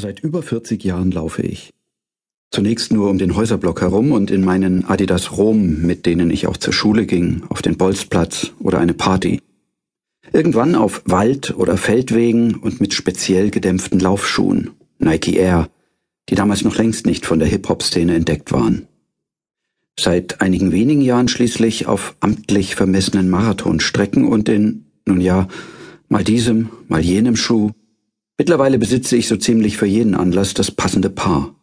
[0.00, 1.74] Seit über 40 Jahren laufe ich.
[2.52, 6.56] Zunächst nur um den Häuserblock herum und in meinen Adidas Rom, mit denen ich auch
[6.56, 9.42] zur Schule ging, auf den Bolzplatz oder eine Party.
[10.32, 15.68] Irgendwann auf Wald- oder Feldwegen und mit speziell gedämpften Laufschuhen, Nike Air,
[16.28, 18.86] die damals noch längst nicht von der Hip-Hop-Szene entdeckt waren.
[19.98, 25.48] Seit einigen wenigen Jahren schließlich auf amtlich vermessenen Marathonstrecken und in, nun ja,
[26.08, 27.72] mal diesem, mal jenem Schuh,
[28.38, 31.56] Mittlerweile besitze ich so ziemlich für jeden Anlass das passende Paar.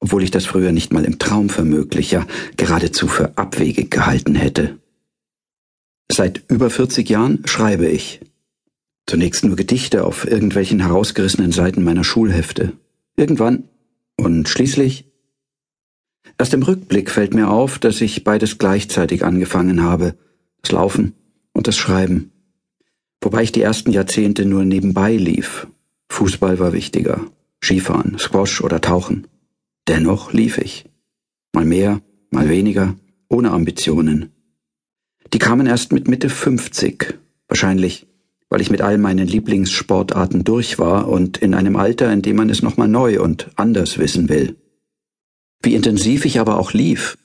[0.00, 4.34] Obwohl ich das früher nicht mal im Traum für möglich, ja geradezu für abwegig gehalten
[4.34, 4.78] hätte.
[6.10, 8.20] Seit über 40 Jahren schreibe ich.
[9.06, 12.72] Zunächst nur Gedichte auf irgendwelchen herausgerissenen Seiten meiner Schulhefte.
[13.16, 13.68] Irgendwann
[14.16, 15.04] und schließlich.
[16.36, 20.16] Erst im Rückblick fällt mir auf, dass ich beides gleichzeitig angefangen habe.
[20.62, 21.14] Das Laufen
[21.52, 22.32] und das Schreiben.
[23.20, 25.68] Wobei ich die ersten Jahrzehnte nur nebenbei lief
[26.08, 27.26] Fußball war wichtiger.
[27.62, 29.26] Skifahren, Squash oder Tauchen.
[29.88, 30.84] Dennoch lief ich.
[31.52, 32.96] Mal mehr, mal weniger,
[33.28, 34.30] ohne Ambitionen.
[35.32, 37.18] Die kamen erst mit Mitte 50.
[37.48, 38.06] Wahrscheinlich,
[38.48, 42.50] weil ich mit all meinen Lieblingssportarten durch war und in einem Alter, in dem man
[42.50, 44.56] es nochmal neu und anders wissen will.
[45.62, 47.18] Wie intensiv ich aber auch lief.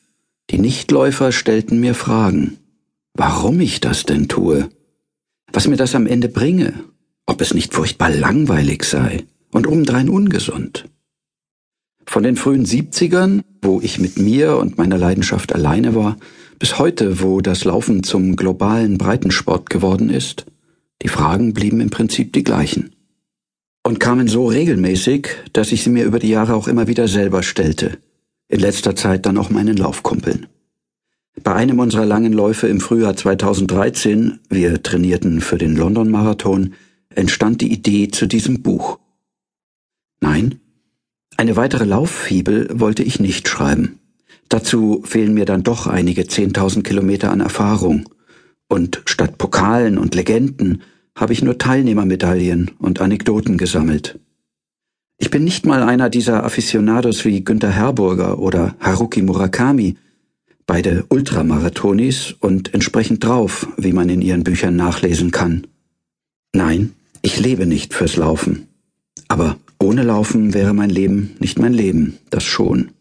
[0.49, 2.57] Die Nichtläufer stellten mir Fragen.
[3.13, 4.69] Warum ich das denn tue?
[5.51, 6.73] Was mir das am Ende bringe
[7.25, 10.85] ob es nicht furchtbar langweilig sei und obendrein ungesund.
[12.05, 16.17] Von den frühen Siebzigern, wo ich mit mir und meiner Leidenschaft alleine war,
[16.59, 20.45] bis heute, wo das Laufen zum globalen Breitensport geworden ist,
[21.01, 22.95] die Fragen blieben im Prinzip die gleichen.
[23.83, 27.41] Und kamen so regelmäßig, dass ich sie mir über die Jahre auch immer wieder selber
[27.41, 27.97] stellte,
[28.47, 30.47] in letzter Zeit dann auch meinen Laufkumpeln.
[31.43, 36.73] Bei einem unserer langen Läufe im Frühjahr 2013, wir trainierten für den London-Marathon,
[37.15, 38.99] entstand die Idee zu diesem Buch.
[40.21, 40.59] Nein,
[41.37, 43.99] eine weitere Lauffibel wollte ich nicht schreiben.
[44.49, 48.09] Dazu fehlen mir dann doch einige zehntausend Kilometer an Erfahrung.
[48.67, 50.83] Und statt Pokalen und Legenden
[51.15, 54.19] habe ich nur Teilnehmermedaillen und Anekdoten gesammelt.
[55.17, 59.97] Ich bin nicht mal einer dieser Aficionados wie Günter Herburger oder Haruki Murakami,
[60.65, 65.67] beide Ultramarathonis und entsprechend drauf, wie man in ihren Büchern nachlesen kann.
[66.53, 68.67] Nein, ich lebe nicht fürs Laufen.
[69.27, 72.91] Aber ohne Laufen wäre mein Leben nicht mein Leben, das schon.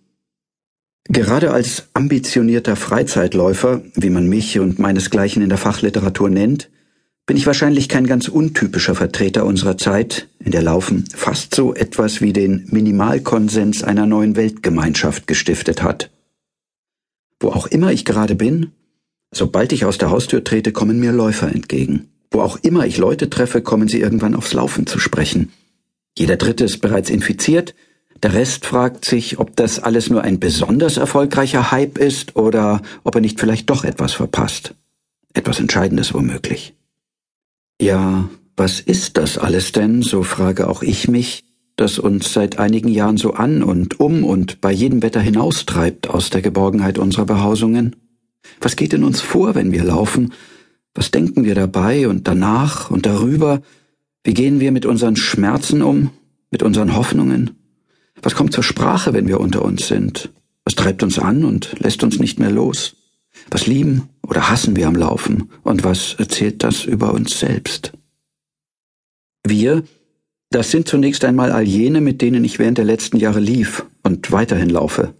[1.04, 6.70] Gerade als ambitionierter Freizeitläufer, wie man mich und meinesgleichen in der Fachliteratur nennt,
[7.26, 12.20] bin ich wahrscheinlich kein ganz untypischer Vertreter unserer Zeit, in der Laufen fast so etwas
[12.20, 16.10] wie den Minimalkonsens einer neuen Weltgemeinschaft gestiftet hat.
[17.38, 18.72] Wo auch immer ich gerade bin,
[19.32, 22.09] sobald ich aus der Haustür trete, kommen mir Läufer entgegen.
[22.30, 25.52] Wo auch immer ich Leute treffe, kommen sie irgendwann aufs Laufen zu sprechen.
[26.16, 27.74] Jeder Dritte ist bereits infiziert,
[28.22, 33.14] der Rest fragt sich, ob das alles nur ein besonders erfolgreicher Hype ist oder ob
[33.14, 34.74] er nicht vielleicht doch etwas verpasst.
[35.32, 36.74] Etwas Entscheidendes womöglich.
[37.80, 41.44] Ja, was ist das alles denn, so frage auch ich mich,
[41.76, 46.28] das uns seit einigen Jahren so an und um und bei jedem Wetter hinaustreibt aus
[46.28, 47.97] der Geborgenheit unserer Behausungen?
[48.60, 50.34] Was geht in uns vor, wenn wir laufen
[50.94, 53.62] was denken wir dabei und danach und darüber?
[54.24, 56.10] Wie gehen wir mit unseren Schmerzen um,
[56.50, 57.52] mit unseren Hoffnungen?
[58.22, 60.30] Was kommt zur Sprache, wenn wir unter uns sind?
[60.64, 62.96] Was treibt uns an und lässt uns nicht mehr los?
[63.50, 65.50] Was lieben oder hassen wir am Laufen?
[65.62, 67.92] Und was erzählt das über uns selbst?
[69.46, 69.84] Wir,
[70.50, 74.32] das sind zunächst einmal all jene, mit denen ich während der letzten Jahre lief und
[74.32, 75.14] weiterhin laufe.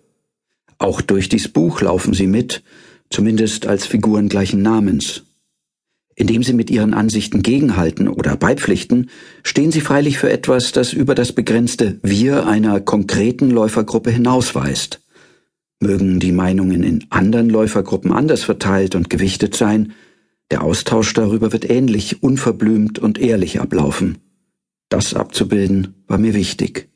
[0.78, 2.62] Auch durch dies Buch laufen sie mit,
[3.10, 5.25] zumindest als Figuren gleichen Namens.
[6.20, 9.08] Indem sie mit ihren Ansichten gegenhalten oder beipflichten,
[9.42, 15.00] stehen sie freilich für etwas, das über das begrenzte Wir einer konkreten Läufergruppe hinausweist.
[15.80, 19.94] Mögen die Meinungen in anderen Läufergruppen anders verteilt und gewichtet sein,
[20.50, 24.19] der Austausch darüber wird ähnlich unverblümt und ehrlich ablaufen.
[24.91, 26.91] Das abzubilden war mir wichtig.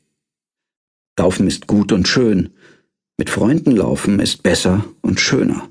[1.17, 2.51] Laufen ist gut und schön,
[3.17, 5.67] mit Freunden laufen ist besser und schöner.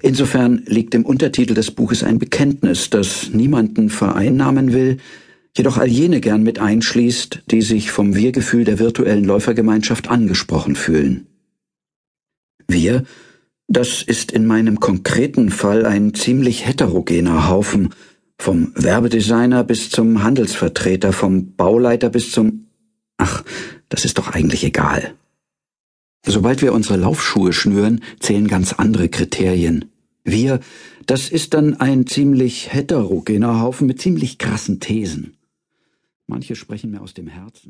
[0.00, 4.98] Insofern liegt im Untertitel des Buches ein Bekenntnis, das niemanden vereinnahmen will,
[5.56, 11.26] jedoch all jene gern mit einschließt, die sich vom Wir-Gefühl der virtuellen Läufergemeinschaft angesprochen fühlen.
[12.68, 13.04] Wir,
[13.66, 17.90] das ist in meinem konkreten Fall ein ziemlich heterogener Haufen,
[18.40, 22.66] vom Werbedesigner bis zum Handelsvertreter, vom Bauleiter bis zum...
[23.16, 23.42] Ach,
[23.88, 25.14] das ist doch eigentlich egal.
[26.24, 29.86] Sobald wir unsere Laufschuhe schnüren, zählen ganz andere Kriterien.
[30.24, 30.60] Wir,
[31.06, 35.36] das ist dann ein ziemlich heterogener Haufen mit ziemlich krassen Thesen.
[36.26, 37.66] Manche sprechen mir aus dem Herzen.